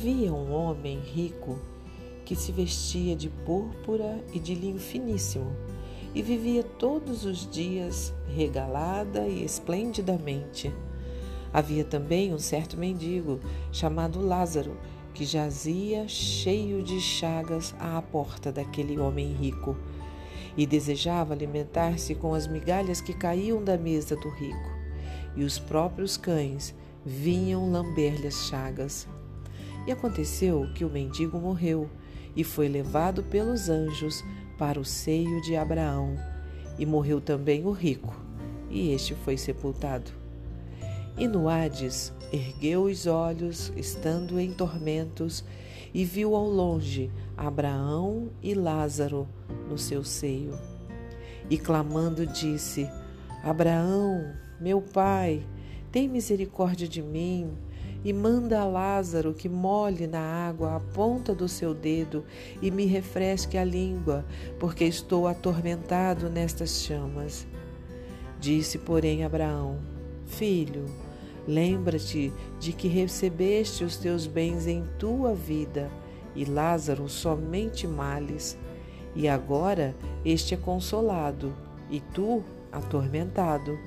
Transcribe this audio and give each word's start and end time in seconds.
Havia 0.00 0.32
um 0.32 0.50
homem 0.50 0.98
rico 0.98 1.58
que 2.24 2.34
se 2.34 2.50
vestia 2.52 3.14
de 3.14 3.28
púrpura 3.28 4.18
e 4.32 4.38
de 4.38 4.54
linho 4.54 4.78
finíssimo 4.78 5.54
e 6.14 6.22
vivia 6.22 6.62
todos 6.62 7.26
os 7.26 7.46
dias 7.46 8.10
regalada 8.26 9.28
e 9.28 9.44
esplendidamente. 9.44 10.72
Havia 11.52 11.84
também 11.84 12.32
um 12.32 12.38
certo 12.38 12.78
mendigo 12.78 13.40
chamado 13.70 14.26
Lázaro 14.26 14.74
que 15.12 15.26
jazia 15.26 16.08
cheio 16.08 16.82
de 16.82 16.98
chagas 16.98 17.74
à 17.78 18.00
porta 18.00 18.50
daquele 18.50 18.98
homem 18.98 19.34
rico 19.34 19.76
e 20.56 20.64
desejava 20.64 21.34
alimentar-se 21.34 22.14
com 22.14 22.32
as 22.32 22.46
migalhas 22.46 23.02
que 23.02 23.12
caíam 23.12 23.62
da 23.62 23.76
mesa 23.76 24.16
do 24.16 24.30
rico, 24.30 24.70
e 25.36 25.44
os 25.44 25.58
próprios 25.58 26.16
cães 26.16 26.74
vinham 27.04 27.70
lamber-lhe 27.70 28.28
as 28.28 28.46
chagas. 28.46 29.06
E 29.86 29.92
aconteceu 29.92 30.68
que 30.74 30.84
o 30.84 30.90
mendigo 30.90 31.38
morreu 31.38 31.88
e 32.34 32.44
foi 32.44 32.68
levado 32.68 33.22
pelos 33.22 33.68
anjos 33.68 34.24
para 34.58 34.78
o 34.78 34.84
seio 34.84 35.40
de 35.42 35.56
Abraão, 35.56 36.16
e 36.78 36.84
morreu 36.84 37.20
também 37.20 37.64
o 37.66 37.70
rico, 37.70 38.14
e 38.70 38.92
este 38.92 39.14
foi 39.14 39.36
sepultado. 39.36 40.10
E 41.16 41.26
no 41.26 41.48
Hades 41.48 42.12
ergueu 42.32 42.84
os 42.84 43.06
olhos, 43.06 43.72
estando 43.76 44.38
em 44.38 44.52
tormentos, 44.52 45.44
e 45.92 46.04
viu 46.04 46.36
ao 46.36 46.48
longe 46.48 47.10
Abraão 47.36 48.30
e 48.42 48.54
Lázaro 48.54 49.26
no 49.68 49.76
seu 49.76 50.04
seio. 50.04 50.56
E 51.48 51.58
clamando 51.58 52.26
disse: 52.26 52.88
Abraão, 53.42 54.32
meu 54.60 54.80
pai, 54.80 55.44
tem 55.90 56.08
misericórdia 56.08 56.86
de 56.86 57.02
mim 57.02 57.50
e 58.04 58.12
manda 58.12 58.60
a 58.60 58.64
Lázaro 58.64 59.34
que 59.34 59.48
molhe 59.48 60.06
na 60.06 60.20
água 60.20 60.76
a 60.76 60.80
ponta 60.80 61.34
do 61.34 61.48
seu 61.48 61.74
dedo 61.74 62.24
e 62.62 62.70
me 62.70 62.86
refresque 62.86 63.58
a 63.58 63.64
língua, 63.64 64.24
porque 64.58 64.84
estou 64.84 65.26
atormentado 65.26 66.30
nestas 66.30 66.82
chamas. 66.82 67.46
Disse, 68.40 68.78
porém, 68.78 69.24
Abraão: 69.24 69.78
Filho, 70.26 70.86
lembra-te 71.46 72.32
de 72.58 72.72
que 72.72 72.88
recebeste 72.88 73.84
os 73.84 73.96
teus 73.96 74.26
bens 74.26 74.66
em 74.66 74.84
tua 74.98 75.34
vida 75.34 75.90
e 76.34 76.44
Lázaro 76.44 77.08
somente 77.08 77.86
males, 77.86 78.56
e 79.14 79.28
agora 79.28 79.94
este 80.24 80.54
é 80.54 80.56
consolado 80.56 81.52
e 81.90 82.00
tu 82.00 82.42
atormentado. 82.70 83.78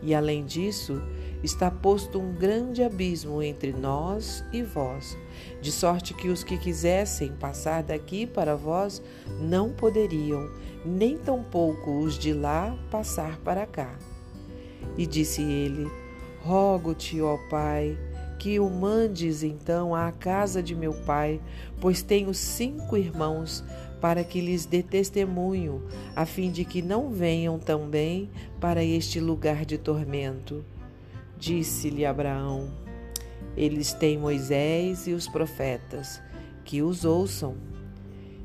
E 0.00 0.14
além 0.14 0.44
disso, 0.44 1.02
está 1.42 1.70
posto 1.70 2.18
um 2.18 2.32
grande 2.34 2.82
abismo 2.82 3.42
entre 3.42 3.72
nós 3.72 4.44
e 4.52 4.62
vós, 4.62 5.16
de 5.60 5.70
sorte 5.70 6.14
que 6.14 6.28
os 6.28 6.42
que 6.42 6.58
quisessem 6.58 7.32
passar 7.32 7.82
daqui 7.82 8.26
para 8.26 8.56
vós 8.56 9.02
não 9.40 9.70
poderiam, 9.70 10.50
nem 10.84 11.16
tampouco 11.16 11.98
os 11.98 12.18
de 12.18 12.32
lá 12.32 12.76
passar 12.90 13.38
para 13.38 13.66
cá. 13.66 13.98
E 14.96 15.06
disse 15.06 15.42
ele: 15.42 15.90
Rogo-te, 16.40 17.20
ó 17.20 17.36
Pai, 17.48 17.96
que 18.38 18.60
o 18.60 18.70
mandes 18.70 19.42
então 19.42 19.94
à 19.94 20.12
casa 20.12 20.62
de 20.62 20.74
meu 20.74 20.94
pai, 20.94 21.40
pois 21.80 22.02
tenho 22.02 22.32
cinco 22.32 22.96
irmãos, 22.96 23.64
para 24.00 24.22
que 24.22 24.40
lhes 24.40 24.64
dê 24.64 24.82
testemunho, 24.82 25.82
a 26.14 26.24
fim 26.24 26.50
de 26.50 26.64
que 26.64 26.80
não 26.80 27.10
venham 27.10 27.58
também 27.58 28.30
para 28.60 28.82
este 28.82 29.18
lugar 29.18 29.64
de 29.64 29.76
tormento. 29.76 30.64
Disse-lhe 31.38 32.04
Abraão: 32.04 32.68
Eles 33.56 33.92
têm 33.92 34.18
Moisés 34.18 35.06
e 35.06 35.12
os 35.12 35.28
profetas, 35.28 36.20
que 36.64 36.82
os 36.82 37.04
ouçam. 37.04 37.54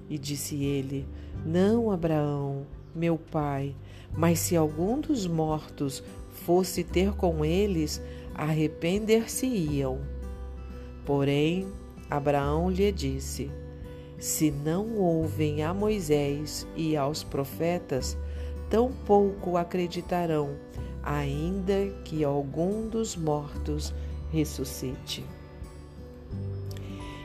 E 0.08 0.16
disse 0.16 0.64
ele: 0.64 1.08
Não, 1.44 1.90
Abraão, 1.90 2.68
meu 2.94 3.18
pai, 3.18 3.76
mas 4.16 4.38
se 4.38 4.56
algum 4.56 5.02
dos 5.02 5.26
mortos 5.26 6.04
fosse 6.46 6.84
ter 6.84 7.14
com 7.14 7.44
eles, 7.44 8.00
arrepender-se-iam. 8.36 10.00
Porém, 11.04 11.68
Abraão 12.12 12.70
lhe 12.70 12.92
disse: 12.92 13.50
Se 14.20 14.52
não 14.52 14.98
ouvem 14.98 15.64
a 15.64 15.74
Moisés 15.74 16.68
e 16.75 16.96
aos 16.96 17.24
profetas, 17.24 18.16
tampouco 18.70 19.58
acreditarão 19.58 20.52
ainda 21.03 21.90
que 22.06 22.24
algum 22.24 22.88
dos 22.88 23.16
mortos 23.16 23.94
ressuscite. 24.31 25.24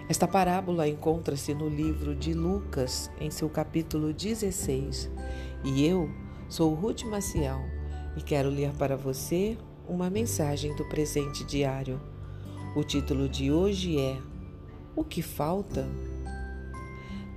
Esta 0.09 0.27
parábola 0.27 0.89
encontra-se 0.89 1.55
no 1.55 1.69
livro 1.69 2.15
de 2.15 2.33
Lucas, 2.33 3.11
em 3.21 3.31
seu 3.31 3.49
capítulo 3.49 4.12
16, 4.12 5.11
e 5.65 5.87
eu 5.87 6.11
sou 6.49 6.75
Ruth 6.75 7.03
Maciel 7.05 7.61
e 8.17 8.22
quero 8.22 8.49
ler 8.49 8.72
para 8.72 8.97
você 8.97 9.56
uma 9.87 10.11
mensagem 10.11 10.75
do 10.77 10.84
presente 10.87 11.44
diário. 11.44 12.00
O 12.75 12.83
título 12.83 13.28
de 13.28 13.53
hoje 13.53 13.99
é 13.99 14.19
O 14.97 15.05
que 15.05 15.22
falta? 15.22 15.87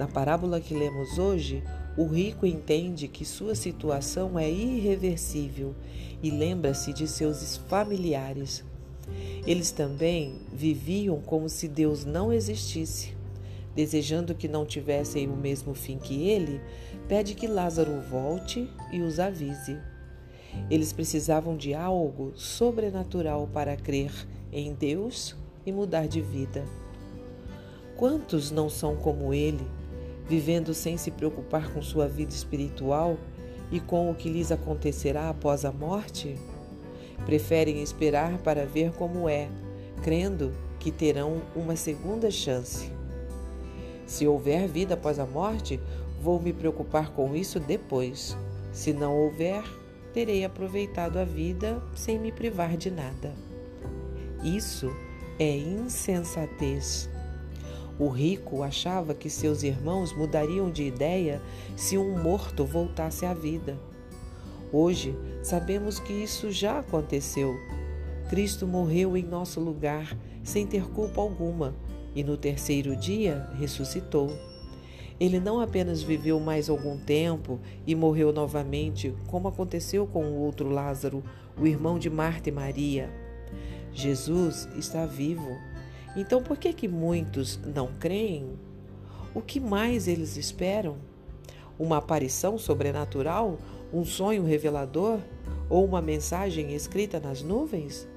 Na 0.01 0.07
parábola 0.07 0.59
que 0.59 0.73
lemos 0.73 1.19
hoje, 1.19 1.63
o 1.95 2.07
rico 2.07 2.43
entende 2.43 3.07
que 3.07 3.23
sua 3.23 3.53
situação 3.53 4.39
é 4.39 4.49
irreversível 4.49 5.75
e 6.23 6.31
lembra-se 6.31 6.91
de 6.91 7.07
seus 7.07 7.57
familiares. 7.67 8.65
Eles 9.45 9.69
também 9.69 10.41
viviam 10.51 11.21
como 11.21 11.47
se 11.47 11.67
Deus 11.67 12.03
não 12.03 12.33
existisse. 12.33 13.15
Desejando 13.75 14.33
que 14.33 14.47
não 14.47 14.65
tivessem 14.65 15.29
o 15.29 15.37
mesmo 15.37 15.75
fim 15.75 15.99
que 15.99 16.27
ele, 16.27 16.59
pede 17.07 17.35
que 17.35 17.45
Lázaro 17.45 18.01
volte 18.01 18.67
e 18.91 19.01
os 19.01 19.19
avise. 19.19 19.77
Eles 20.67 20.91
precisavam 20.91 21.55
de 21.55 21.75
algo 21.75 22.31
sobrenatural 22.33 23.47
para 23.53 23.77
crer 23.77 24.11
em 24.51 24.73
Deus 24.73 25.35
e 25.63 25.71
mudar 25.71 26.07
de 26.07 26.21
vida. 26.21 26.65
Quantos 27.95 28.49
não 28.49 28.67
são 28.67 28.95
como 28.95 29.31
ele? 29.31 29.79
Vivendo 30.27 30.73
sem 30.73 30.97
se 30.97 31.11
preocupar 31.11 31.71
com 31.73 31.81
sua 31.81 32.07
vida 32.07 32.31
espiritual 32.31 33.17
e 33.71 33.79
com 33.79 34.09
o 34.09 34.15
que 34.15 34.29
lhes 34.29 34.51
acontecerá 34.51 35.29
após 35.29 35.65
a 35.65 35.71
morte? 35.71 36.35
Preferem 37.25 37.81
esperar 37.81 38.37
para 38.39 38.65
ver 38.65 38.91
como 38.93 39.29
é, 39.29 39.49
crendo 40.01 40.53
que 40.79 40.91
terão 40.91 41.41
uma 41.55 41.75
segunda 41.75 42.31
chance. 42.31 42.91
Se 44.05 44.27
houver 44.27 44.67
vida 44.67 44.95
após 44.95 45.19
a 45.19 45.25
morte, 45.25 45.79
vou 46.21 46.39
me 46.39 46.51
preocupar 46.51 47.11
com 47.11 47.35
isso 47.35 47.59
depois. 47.59 48.37
Se 48.71 48.91
não 48.91 49.17
houver, 49.17 49.63
terei 50.13 50.43
aproveitado 50.43 51.17
a 51.17 51.23
vida 51.23 51.81
sem 51.95 52.19
me 52.19 52.31
privar 52.31 52.75
de 52.75 52.91
nada. 52.91 53.33
Isso 54.43 54.91
é 55.39 55.55
insensatez. 55.55 57.10
O 58.01 58.07
rico 58.07 58.63
achava 58.63 59.13
que 59.13 59.29
seus 59.29 59.61
irmãos 59.61 60.11
mudariam 60.11 60.71
de 60.71 60.81
ideia 60.81 61.39
se 61.75 61.99
um 61.99 62.19
morto 62.19 62.65
voltasse 62.65 63.27
à 63.27 63.31
vida. 63.31 63.77
Hoje 64.73 65.15
sabemos 65.43 65.99
que 65.99 66.11
isso 66.11 66.49
já 66.49 66.79
aconteceu. 66.79 67.53
Cristo 68.27 68.65
morreu 68.65 69.15
em 69.15 69.21
nosso 69.21 69.59
lugar 69.59 70.17
sem 70.43 70.65
ter 70.65 70.89
culpa 70.89 71.21
alguma 71.21 71.75
e 72.15 72.23
no 72.23 72.35
terceiro 72.35 72.95
dia 72.95 73.47
ressuscitou. 73.53 74.35
Ele 75.19 75.39
não 75.39 75.59
apenas 75.59 76.01
viveu 76.01 76.39
mais 76.39 76.71
algum 76.71 76.97
tempo 76.97 77.59
e 77.85 77.93
morreu 77.93 78.33
novamente, 78.33 79.13
como 79.27 79.47
aconteceu 79.47 80.07
com 80.07 80.25
o 80.25 80.39
outro 80.39 80.67
Lázaro, 80.67 81.23
o 81.55 81.67
irmão 81.67 81.99
de 81.99 82.09
Marta 82.09 82.49
e 82.49 82.51
Maria. 82.51 83.11
Jesus 83.93 84.67
está 84.75 85.05
vivo 85.05 85.55
então, 86.15 86.43
por 86.43 86.57
que 86.57 86.73
que 86.73 86.87
muitos 86.87 87.59
não 87.73 87.87
creem? 87.99 88.59
O 89.33 89.41
que 89.41 89.59
mais 89.59 90.07
eles 90.07 90.35
esperam? 90.35 90.97
Uma 91.79 91.97
aparição 91.97 92.57
sobrenatural? 92.57 93.57
Um 93.93 94.03
sonho 94.03 94.43
revelador? 94.43 95.19
Ou 95.69 95.85
uma 95.85 96.01
mensagem 96.01 96.73
escrita 96.73 97.19
nas 97.19 97.41
nuvens? 97.41 98.07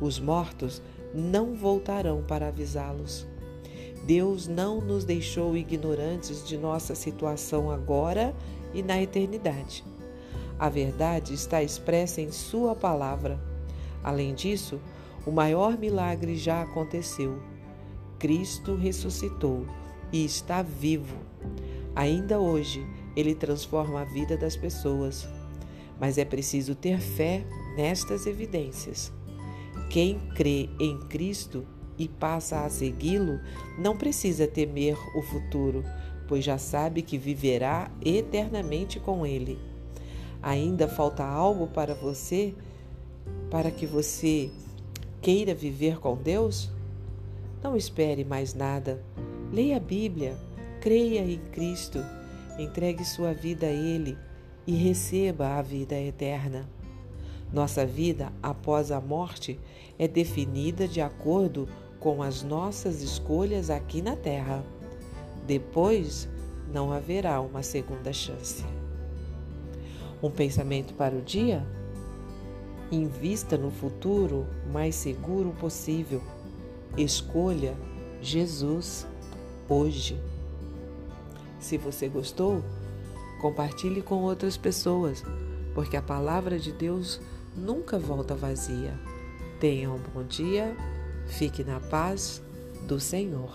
Os 0.00 0.18
mortos 0.18 0.80
não 1.14 1.54
voltarão 1.54 2.22
para 2.22 2.48
avisá-los. 2.48 3.26
Deus 4.06 4.48
não 4.48 4.80
nos 4.80 5.04
deixou 5.04 5.56
ignorantes 5.56 6.46
de 6.46 6.56
nossa 6.56 6.94
situação 6.94 7.70
agora 7.70 8.34
e 8.72 8.82
na 8.82 9.00
eternidade. 9.00 9.84
A 10.58 10.68
verdade 10.68 11.34
está 11.34 11.62
expressa 11.62 12.20
em 12.20 12.32
Sua 12.32 12.74
palavra. 12.74 13.38
Além 14.02 14.34
disso, 14.34 14.80
o 15.26 15.30
maior 15.30 15.78
milagre 15.78 16.36
já 16.36 16.62
aconteceu. 16.62 17.40
Cristo 18.18 18.74
ressuscitou 18.74 19.66
e 20.12 20.24
está 20.24 20.62
vivo. 20.62 21.16
Ainda 21.94 22.38
hoje, 22.38 22.86
ele 23.16 23.34
transforma 23.34 24.00
a 24.00 24.04
vida 24.04 24.36
das 24.36 24.56
pessoas. 24.56 25.28
Mas 26.00 26.18
é 26.18 26.24
preciso 26.24 26.74
ter 26.74 27.00
fé 27.00 27.44
nestas 27.76 28.26
evidências. 28.26 29.12
Quem 29.90 30.18
crê 30.34 30.68
em 30.80 30.98
Cristo 31.08 31.66
e 31.98 32.08
passa 32.08 32.64
a 32.64 32.70
segui-lo, 32.70 33.38
não 33.78 33.96
precisa 33.96 34.46
temer 34.46 34.96
o 35.16 35.22
futuro, 35.22 35.84
pois 36.26 36.44
já 36.44 36.58
sabe 36.58 37.02
que 37.02 37.18
viverá 37.18 37.90
eternamente 38.04 38.98
com 38.98 39.26
ele. 39.26 39.58
Ainda 40.42 40.88
falta 40.88 41.24
algo 41.24 41.68
para 41.68 41.94
você, 41.94 42.54
para 43.50 43.70
que 43.70 43.86
você 43.86 44.50
queira 45.22 45.54
viver 45.54 46.00
com 46.00 46.16
Deus? 46.16 46.68
Não 47.62 47.76
espere 47.76 48.24
mais 48.24 48.54
nada. 48.54 49.00
Leia 49.52 49.76
a 49.76 49.80
Bíblia, 49.80 50.36
creia 50.80 51.20
em 51.20 51.38
Cristo, 51.52 52.04
entregue 52.58 53.04
sua 53.04 53.32
vida 53.32 53.66
a 53.66 53.70
Ele 53.70 54.18
e 54.66 54.74
receba 54.74 55.56
a 55.56 55.62
vida 55.62 55.94
eterna. 55.94 56.68
Nossa 57.52 57.86
vida 57.86 58.32
após 58.42 58.90
a 58.90 59.00
morte 59.00 59.60
é 59.96 60.08
definida 60.08 60.88
de 60.88 61.00
acordo 61.00 61.68
com 62.00 62.20
as 62.20 62.42
nossas 62.42 63.00
escolhas 63.00 63.70
aqui 63.70 64.02
na 64.02 64.16
Terra. 64.16 64.64
Depois, 65.46 66.28
não 66.72 66.90
haverá 66.90 67.40
uma 67.40 67.62
segunda 67.62 68.12
chance. 68.12 68.64
Um 70.20 70.30
pensamento 70.30 70.94
para 70.94 71.14
o 71.14 71.22
dia? 71.22 71.64
Invista 72.92 73.56
no 73.56 73.70
futuro 73.70 74.46
mais 74.70 74.94
seguro 74.94 75.54
possível. 75.58 76.20
Escolha 76.94 77.74
Jesus 78.20 79.06
hoje. 79.66 80.20
Se 81.58 81.78
você 81.78 82.06
gostou, 82.06 82.62
compartilhe 83.40 84.02
com 84.02 84.16
outras 84.16 84.58
pessoas, 84.58 85.24
porque 85.74 85.96
a 85.96 86.02
palavra 86.02 86.58
de 86.58 86.70
Deus 86.70 87.18
nunca 87.56 87.98
volta 87.98 88.34
vazia. 88.34 88.92
Tenha 89.58 89.90
um 89.90 89.98
bom 90.12 90.22
dia, 90.22 90.76
fique 91.28 91.64
na 91.64 91.80
paz 91.80 92.42
do 92.86 93.00
Senhor. 93.00 93.54